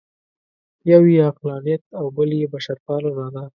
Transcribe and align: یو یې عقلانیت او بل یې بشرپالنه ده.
یو 0.91 1.01
یې 1.13 1.19
عقلانیت 1.29 1.83
او 1.99 2.05
بل 2.15 2.29
یې 2.39 2.47
بشرپالنه 2.53 3.27
ده. 3.35 3.43